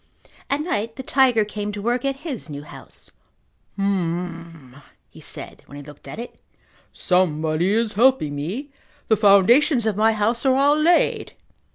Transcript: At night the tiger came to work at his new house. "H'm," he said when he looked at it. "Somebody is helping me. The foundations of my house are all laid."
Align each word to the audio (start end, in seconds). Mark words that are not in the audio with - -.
At 0.49 0.61
night 0.61 0.95
the 0.95 1.03
tiger 1.03 1.45
came 1.45 1.71
to 1.73 1.79
work 1.79 2.03
at 2.05 2.21
his 2.25 2.49
new 2.49 2.63
house. 2.63 3.11
"H'm," 3.77 4.77
he 5.11 5.21
said 5.21 5.61
when 5.67 5.75
he 5.75 5.83
looked 5.83 6.07
at 6.07 6.17
it. 6.17 6.39
"Somebody 6.91 7.71
is 7.71 7.93
helping 7.93 8.35
me. 8.35 8.71
The 9.09 9.15
foundations 9.15 9.85
of 9.85 9.95
my 9.97 10.13
house 10.13 10.43
are 10.43 10.55
all 10.55 10.75
laid." 10.75 11.33